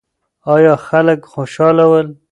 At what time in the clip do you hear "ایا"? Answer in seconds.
0.53-0.73